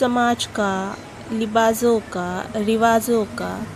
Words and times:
समाज 0.00 0.46
का 0.46 0.96
लिबाजों 1.32 2.00
का, 2.00 2.52
रिवाजों 2.56 3.24
का 3.24 3.66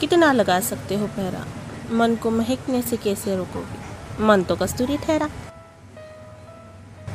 कितना 0.00 0.32
लगा 0.32 0.60
सकते 0.60 0.94
हो 0.94 1.06
पहरा? 1.06 1.46
मन 1.92 2.14
को 2.14 2.30
महकने 2.30 2.82
से 2.82 2.96
कैसे 2.96 3.36
रोकोगे? 3.36 3.78
मन 4.22 4.42
तो 4.42 4.56
कस्तूरी 4.56 4.96
ठहरा। 4.96 5.30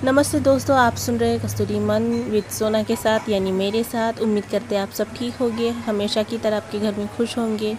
नमस्ते 0.04 0.40
दोस्तों, 0.40 0.78
आप 0.78 0.96
सुन 0.96 1.18
रहे 1.18 1.40
कस्तूरी 1.40 1.80
मन 1.80 2.04
विद 2.04 2.44
सोना 2.44 2.84
के 2.84 2.96
साथ, 2.96 3.20
यानी 3.30 3.52
मेरे 3.52 3.84
साथ। 3.84 4.14
उम्मीद 4.22 4.46
करते 4.46 4.76
हैं 4.76 4.82
आप 4.82 4.90
सब 4.90 5.16
ठीक 5.16 5.36
होंगे। 5.36 5.70
हमेशा 5.70 6.24
की 6.24 6.38
तरह 6.38 6.58
आपके 6.58 6.80
घर 6.80 6.96
में 6.96 7.16
खुश 7.18 7.38
होंगे। 7.38 7.78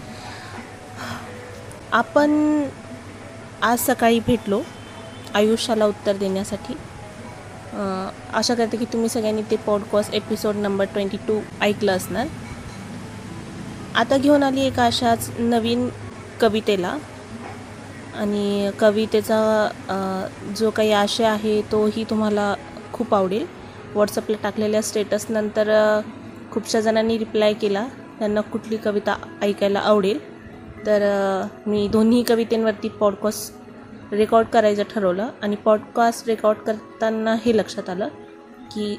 आपण 1.92 2.30
आज 3.62 3.78
सकाळी 3.78 4.20
भेटलो, 4.20 4.64
आयुष्याला 5.36 5.86
उत्तर 5.86 6.16
देण्यासाठी. 6.16 6.74
आशा 8.34 8.54
करते 8.54 8.76
की 8.76 8.84
तुम्ही 8.84 9.08
सगळ्यांनी 9.08 9.42
ते 9.42 9.56
podcast 9.56 10.14
episode 10.14 10.56
number 10.56 10.84
twenty 10.84 11.16
two 11.16 11.40
ऐकलं 11.60 11.92
असणार. 11.92 12.26
आता 13.94 14.16
घेऊन 14.16 14.42
आली 14.42 14.60
एका 14.60 14.84
अशाच 14.84 15.30
नवीन 15.38 15.88
कवितेला. 16.40 16.96
आणि 18.16 18.70
कवितेचा 18.78 19.68
जो 20.58 20.70
काही 20.70 20.92
आशय 20.92 21.24
आहे 21.24 21.62
तोही 21.62 22.04
तुम्हाला 22.04 22.54
खूप 22.92 23.14
आवडेल. 23.14 23.46
व्हॉट्सअपला 23.92 24.36
टाकलेल्या 24.42 24.82
स्टेटसनंतर 24.82 26.00
खूपशा 26.50 26.80
जणांनी 26.80 27.18
रिप्लाय 27.18 27.52
केला. 27.52 27.86
त्यांना 28.18 28.40
कुठली 28.40 28.76
कविता 28.76 29.16
ऐकायला 29.42 29.80
आवडेल. 29.80 30.18
तर 30.86 31.02
मी 31.66 31.88
दोन्ही 31.88 32.22
कवितेंवरती 32.22 32.88
पॉडकास्ट 32.88 33.61
रेकॉर्ड 34.12 34.46
करायचं 34.46 34.82
ठरवलं 34.90 35.28
आणि 35.42 35.56
पॉडकास्ट 35.56 36.28
रेकॉर्ड 36.28 36.58
करताना 36.58 37.34
हे 37.44 37.56
लक्षात 37.56 37.88
आलं 37.88 38.08
की 38.74 38.98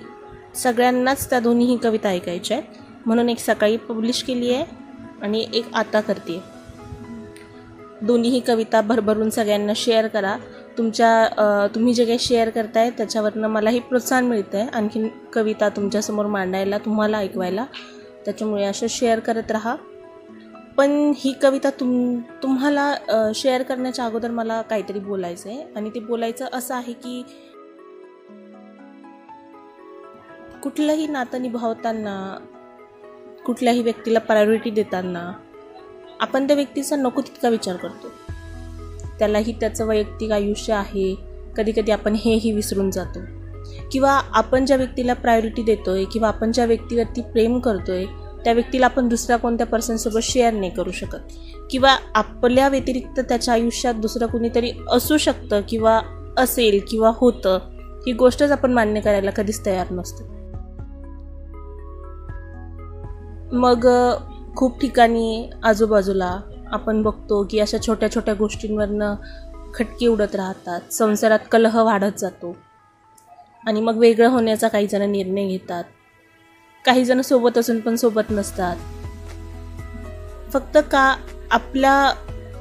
सगळ्यांनाच 0.55 1.30
त्या 1.30 1.39
दोन्हीही 1.39 1.77
कविता 1.77 2.09
ऐकायच्या 2.09 2.58
आहेत. 2.58 2.81
म्हणून 3.05 3.30
एक 3.30 3.39
सकाळी 3.39 3.78
पब्लिश 3.78 4.23
केली 4.23 4.53
आहे 4.53 4.66
आणि 5.22 5.45
एक 5.53 5.66
आता 5.73 6.02
करते 6.02 6.41
दोन्हीही 8.02 8.39
कविता 8.39 8.81
भरभरून 8.81 9.30
सगळ्यांना 9.30 9.73
शेअर 9.75 10.08
करा. 10.08 10.36
तुमच्या 10.78 11.67
तुम्ही 11.75 11.94
जे 11.94 12.06
काही 12.06 12.19
शेअर 12.19 12.50
करताय 12.50 12.89
त्याच्यावरनं 12.89 13.47
मलाही 13.47 13.80
प्रोत्साहन 13.80 14.25
मिळतं 14.25 14.58
आहे 14.58 14.67
आणखीन 14.67 15.08
कविता 15.34 15.69
तुमच्यासमोर 15.69 16.25
मांडायला 16.25 16.78
तुम्हाला 16.78 17.17
ऐकवायला 17.17 17.66
त्याच्यामुळे 18.25 18.66
असं 18.66 18.88
शेअर 18.89 19.19
करत 19.19 19.52
राहा. 19.52 19.75
पण 20.77 21.13
ही 21.17 21.33
कविता 21.41 21.69
तुम 21.69 22.19
तुम्हाला 22.43 23.31
शेअर 23.35 23.63
करण्याच्या 23.63 24.05
अगोदर 24.05 24.31
मला 24.31 24.61
काहीतरी 24.61 24.99
बोलायचं 24.99 25.49
आहे 25.49 25.63
आणि 25.75 25.89
ते 25.89 25.99
बोलायचं 25.99 26.45
असं 26.53 26.75
आहे 26.75 26.93
की 26.93 27.23
कुठलंही 30.63 31.07
नातं 31.07 31.41
निभावताना 31.41 32.38
कुठल्याही 33.45 33.81
व्यक्तीला 33.81 34.19
प्रायोरिटी 34.19 34.69
देताना 34.69 35.31
आपण 36.21 36.47
त्या 36.47 36.55
व्यक्तीचा 36.55 36.95
नको 36.95 37.21
तितका 37.21 37.49
विचार 37.49 37.75
करतो. 37.75 38.07
त्यालाही 39.19 39.53
त्याचं 39.59 39.88
वैयक्तिक 39.88 40.31
आयुष्य 40.31 40.73
आहे. 40.73 41.16
कधीकधी 41.57 41.91
आपण 41.91 42.16
हेही 42.16 42.51
विसरून 42.51 42.91
जातो. 42.91 43.19
किंवा 43.91 44.11
आपण 44.11 44.66
ज्या 44.66 44.77
व्यक्तीला 44.77 45.13
प्रायोरिटी 45.13 45.63
देतोय 45.63 46.03
किंवा 46.05 46.27
आपण 46.27 46.51
ज्या 46.51 46.66
व्यक्तीवरती 46.66 47.21
प्रेम 47.21 47.59
करतोय 47.59 48.05
त्या 48.44 48.53
व्यक्तीला 48.53 48.86
आपण 48.86 49.08
दुसऱ्या 49.08 49.38
कोणत्या 49.38 49.67
पर्सनसोबत 49.67 50.19
शेअर 50.23 50.53
नाही 50.53 50.72
करू 50.72 50.91
शकत. 50.91 51.19
किंवा 51.69 51.97
आपल्या 52.16 52.67
व्यतिरिक्त 52.67 53.19
त्याच्या 53.19 53.53
आयुष्यात 53.53 53.94
दुसरं 53.94 54.25
कुणीतरी 54.25 54.72
असू 54.91 55.17
शकतं 55.17 55.61
किंवा 55.69 56.02
असेल 56.38 56.80
किंवा 56.88 57.11
होतं 57.16 57.59
ही 58.08 58.13
गोष्टच 58.13 58.52
आपण 58.52 58.73
मान्य 58.73 59.02
करायला 59.02 59.31
कधीच 59.31 59.66
तयार 59.66 59.88
नसतो. 59.91 60.23
मग 63.55 63.88
खूप 64.55 64.80
ठिकाणी 64.80 65.50
आजूबाजूला 65.63 66.39
आपण 66.72 67.02
बघतो 67.02 67.47
की 67.50 67.59
अशा 67.59 67.78
छोट्या 67.78 68.12
छोट्या 68.12 68.34
गोष्टींवरनं 68.34 69.16
खटके 69.75 70.07
उडत 70.07 70.35
राहतात 70.35 70.94
संसारात 70.94 71.39
कलह 71.51 71.84
वाढत 71.84 72.19
जातो. 72.19 72.56
आणि 73.68 73.81
मग 73.81 73.97
वेगळं 73.97 74.29
होण्याचा 74.29 74.68
काही 74.68 74.88
जण 74.88 75.01
निर्णय 75.01 75.47
घेतात. 75.47 75.84
काही 76.85 77.05
जण 77.05 77.21
सोबत 77.21 77.57
असून 77.57 77.79
पण 77.79 77.95
सोबत 77.95 78.21
नसतात. 78.29 78.75
फक्त 80.53 80.77
का 80.91 81.16
आपल्या 81.51 82.13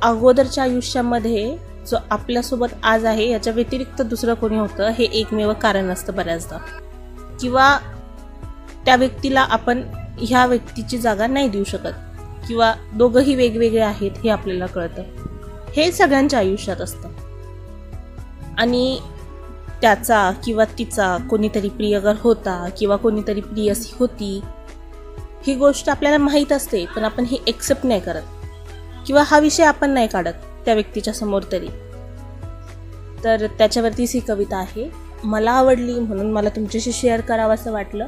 अगोदरच्या 0.02 0.64
आयुष्यामध्ये 0.64 1.56
जो 1.90 1.96
आपल्यासोबत 2.10 2.66
आज 2.82 3.04
आहे 3.04 3.30
याच्या 3.30 3.52
व्यतिरिक्त 3.52 4.02
दुसरं 4.02 4.34
कोणी 4.34 4.58
होतं 4.58 4.88
हे 4.88 5.04
एकमेव 5.04 5.52
कारण 5.52 5.90
असतं 5.90 6.14
बऱ्याचदा. 6.14 6.58
किंवा 7.40 7.78
त्या 8.84 8.96
व्यक्तीला 8.96 9.40
आपण 9.40 9.82
ह्या 10.18 10.46
व्यक्तीची 10.46 10.98
जागा 10.98 11.26
नाही 11.26 11.48
देऊ 11.48 11.64
शकत 11.64 11.94
किंवा 12.48 12.74
दोघंही 12.94 13.34
वेगवेगळे 13.34 13.80
आहेत 13.80 14.10
हे 14.24 14.30
आपल्याला 14.30 14.66
कळतं. 14.66 15.02
हे 15.76 15.92
सगळ्यांच्या 15.92 16.38
आयुष्यात 16.38 16.76
असतं. 16.76 17.08
आणि 18.58 19.00
त्याचा 19.82 20.30
किंवा 20.44 20.64
तिचा 20.78 21.16
कोणीतरी 21.30 21.68
प्रियकर 21.68 22.12
होता 22.20 22.68
किंवा 22.78 22.96
कोणीतरी 22.96 23.40
प्रियसी 23.40 23.94
होती 23.98 24.42
ही 25.46 25.54
गोष्ट 25.54 25.90
आपल्याला 25.90 26.18
माहीत 26.18 26.52
असते 26.52 26.86
पण 26.96 27.04
आपण 27.04 27.24
ही 27.24 27.38
एक्सेप्ट 27.46 27.86
नाही 27.86 28.00
करत. 28.00 28.22
किंवा 29.06 29.22
हा 29.26 29.38
विषय 29.38 29.64
आपण 29.64 29.90
नाही 29.90 30.06
काढत 30.06 30.32
त्या 30.64 30.74
व्यक्तीच्या 30.74 31.14
समोर 31.14 31.42
तरी. 31.52 31.68
तर 33.24 33.46
त्याच्यावरतीच 33.46 34.14
ही 34.14 34.20
कविता 34.20 34.56
आहे 34.56 34.90
मला 35.24 35.50
आवडली 35.50 35.94
म्हणून 35.94 36.32
मला 36.32 36.48
तुमच्याशी 36.48 36.92
शेअर 36.92 37.20
करावं 37.20 37.54
असं 37.54 37.72
वाटलं. 37.72 38.06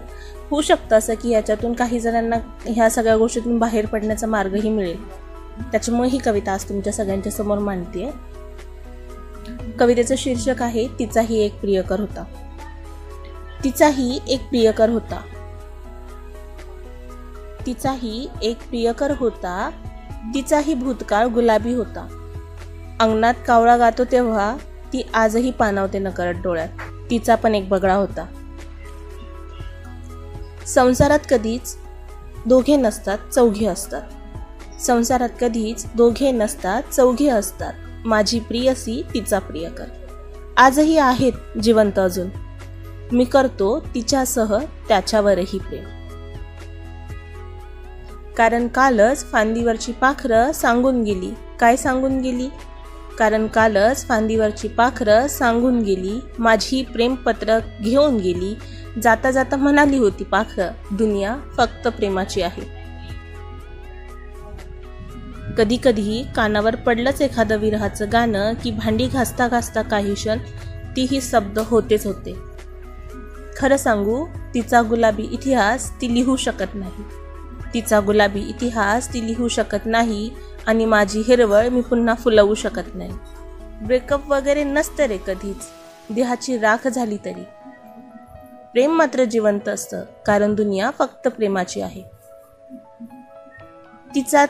होऊ 0.51 0.63
शकतं 0.63 0.99
असं 0.99 1.15
की 1.15 1.31
याच्यातून 1.31 1.73
काही 1.73 2.01
जणांना 2.01 2.37
ह्या 2.67 2.91
सगळ्या 2.91 3.17
गोष्टीतून 3.17 3.59
बाहेर 3.59 3.87
पडण्याचा 3.87 4.27
मार्गही 4.27 4.71
मिळेल. 4.71 5.09
त्याच्यामुळे 5.71 6.09
ही 6.09 6.19
कविता 6.19 6.53
आज 6.53 6.69
तुमच्या 6.69 6.93
सगळ्यांच्या 6.93 7.33
समोर 7.33 7.59
मांडते 7.59 8.34
कवितेचं 9.79 10.15
शीर्षक 10.19 10.63
आहे 10.63 10.89
तिचाही 10.89 11.39
एक 11.39 11.61
प्रियकर 11.61 12.01
होता. 12.01 12.25
तिचाही 13.65 14.21
एक 14.29 14.49
प्रियकर 14.49 14.89
होता. 14.89 15.21
तिचाही 17.67 18.29
एक 18.43 18.69
प्रियकर 18.69 19.13
होता 19.19 19.71
तिचाही 20.35 20.75
भूतकाळ 20.75 21.27
गुलाबी 21.27 21.75
होता. 21.75 22.07
अंगणात 23.01 23.35
कावळा 23.47 23.77
गातो 23.77 24.05
तेव्हा 24.05 24.57
ती 24.93 25.11
आजही 25.15 25.51
पानावते 25.51 25.99
नकळत 25.99 26.35
डोळ्यात. 26.35 26.69
तिचा 27.11 27.35
पण 27.35 27.55
एक 27.55 27.69
बगळा 27.69 27.95
होता. 27.95 28.27
संसारात 30.67 31.19
कधीच 31.31 31.77
दोघे 32.47 32.77
नसतात 32.77 33.19
चौघे 33.35 33.67
असतात. 33.67 34.03
संसारात 34.81 35.29
कधीच 35.41 35.87
दोघे 35.95 36.33
नसतात 36.33 36.83
चौघे 36.83 37.29
असतात. 37.29 37.73
माझी 38.05 38.41
प्रियसी 38.41 39.03
तिचा 39.15 39.39
प्रियकर 39.39 39.85
आजही 40.57 40.99
आहेत 40.99 41.33
जिवंत 41.63 41.99
अजून. 41.99 42.29
मी 43.13 43.25
करतो 43.25 43.81
तिच्यासह 43.95 44.59
त्याच्यावरही 44.89 45.59
प्रेम. 45.59 45.85
कारण 48.37 48.69
कालच 48.69 49.25
फांदीवरची 49.31 49.93
पाखरं 49.93 50.53
सांगून 50.53 51.03
गेली. 51.03 51.31
काय 51.61 51.77
सांगून 51.77 52.21
गेली? 52.21 52.49
कारण 53.19 53.47
कालच 53.47 54.07
फांदीवरची 54.07 54.69
पाखरं 54.69 55.27
सांगून 55.27 55.79
गेली. 55.81 56.21
माझी 56.39 56.83
प्रेमपत्र 56.83 57.59
घेऊन 57.83 58.17
गेली. 58.17 58.55
जाता 59.03 59.31
जाता 59.31 59.57
म्हणाली 59.57 59.99
होती 59.99 60.25
पाखरं 60.25 60.97
दुनिया 60.97 61.37
फक्त 61.57 61.89
प्रेमाची 61.89 62.43
आहे. 62.43 62.84
कधी 65.59 65.79
कधी 65.85 66.25
कानावर 66.37 66.77
पडलंच 66.77 67.23
एखादं 67.23 67.57
विरहाचं 67.57 68.07
गाणं 68.13 68.53
की 68.65 68.71
भांडी 68.71 69.07
घासता 69.07 69.49
घासता 69.49 69.83
काही 69.83 70.15
क्षण 70.15 70.39
तीही 70.97 71.21
शब्द 71.21 71.59
होतेच 71.59 72.07
होते. 72.07 72.35
खरं 73.57 73.77
सांगू 73.77 74.27
तिचा 74.55 74.83
गुलाबी 74.83 75.23
इतिहास 75.23 75.91
ती 75.91 76.15
लिहू 76.15 76.37
शकत 76.37 76.75
नाही. 76.75 77.03
तिचा 77.75 78.01
गुलाबी 78.01 78.41
इतिहास 78.41 79.15
ती 79.15 79.27
लिहू 79.27 79.49
शकत 79.49 79.87
नाही 79.87 80.31
आणि 80.67 80.85
माझी 80.85 81.21
हिरवळ 81.21 81.69
मी 81.69 81.81
पुन्हा 81.81 82.15
फुलवू 82.15 82.55
शकत 82.55 82.95
नाही. 82.95 83.13
ब्रेकअप 83.87 84.31
वगैरे 84.31 84.65
नसतं 84.65 85.05
रे 85.05 85.19
कधीच. 85.27 85.57
देहाची 86.11 86.59
राख 86.59 86.89
झाली 86.89 87.17
तरी. 87.25 87.45
प्रेम 88.73 88.93
मात्र 88.93 89.25
जिवंत 89.25 89.69
असतं 89.69 90.05
कारण 90.27 90.55
दुनिया 90.55 90.91
फक्त 90.99 91.29
प्रेमाची 91.29 91.81
आहे. 91.81 92.03
तिचा 94.15 94.45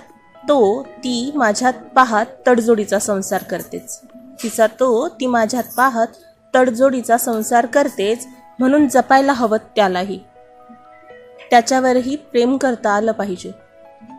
तो 0.48 0.82
ती 0.82 1.32
माझ्यात 1.34 1.72
पाहत 1.94 2.26
तडजोडीचा 2.46 2.98
संसार 2.98 3.42
करतेच. 3.42 4.00
तिचा 4.42 4.66
तो 4.66 5.08
ती 5.08 5.26
माझ्यात 5.26 5.62
पाहत 5.76 6.06
तडजोडीचा 6.54 7.16
संसार 7.16 7.66
करतेच 7.66 8.26
म्हणून 8.58 8.88
जपायला 8.88 9.32
हवं 9.32 9.56
त्यालाही. 9.76 10.18
त्याच्यावरही 11.50 12.16
प्रेम 12.16 12.56
करता 12.56 12.90
आलं 12.90 13.12
पाहिजे 13.12 13.50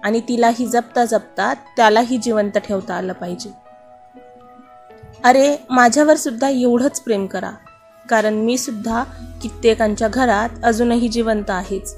आणि 0.03 0.19
तिलाही 0.19 0.65
जपता 0.65 1.05
जपता 1.05 1.53
त्यालाही 1.53 2.17
जिवंत 2.17 2.57
ठेवता 2.57 2.93
आलं 2.93 3.13
पाहिजे. 3.13 3.49
अरे 5.23 5.57
माझ्यावर 5.69 6.15
सुद्धा 6.15 6.49
एवढंच 6.49 7.01
प्रेम 7.01 7.25
करा 7.25 7.51
कारण 8.09 8.33
मी 8.33 8.57
सुद्धा 8.57 9.03
कित्येकांच्या 9.41 10.07
घरात 10.07 10.49
अजूनही 10.63 11.07
जिवंत 11.07 11.49
आहेच. 11.49 11.95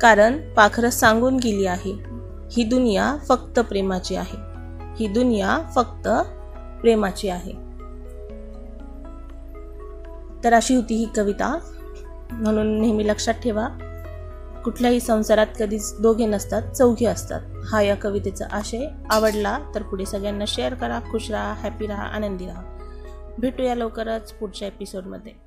कारण 0.00 0.54
पाखरं 0.54 0.90
सांगून 0.90 1.36
गेली 1.36 1.66
आहे. 1.66 2.13
ही 2.52 2.64
दुनिया 2.64 3.16
फक्त 3.28 3.60
प्रेमाची 3.60 4.16
आहे. 4.16 4.36
ही 4.96 5.08
दुनिया 5.08 5.58
फक्त 5.74 6.08
प्रेमाची 6.80 7.28
आहे. 7.28 7.52
तर 10.44 10.52
अशी 10.52 10.74
होती 10.74 10.94
ही 10.94 11.06
कविता. 11.16 11.58
म्हणून 12.32 12.80
नेहमी 12.80 13.08
लक्षात 13.08 13.34
ठेवा 13.34 13.68
कुठल्याही 14.64 15.00
संसारात 15.00 15.46
कधीच 15.58 16.00
दोघे 16.00 16.26
नसतात 16.26 16.62
चौघे 16.62 17.06
असतात. 17.06 17.40
हा 17.64 17.82
या 17.82 17.96
कवितेचा 17.96 18.46
आशय. 18.52 18.86
आवडला 19.10 19.58
तर 19.74 19.82
पुढे 19.82 20.06
सगळ्यांना 20.06 20.44
शेअर 20.48 20.74
करा. 20.74 20.98
खुश 20.98 21.30
राहा 21.30 21.54
हॅपी 21.54 21.86
राहा 21.86 22.02
आनंदी 22.02 22.46
राहा. 22.46 22.62
भेटूया 23.38 23.74
लवकरच 23.74 24.32
पुढच्या 24.32 24.68
एपिसोडमध्ये 24.68 25.43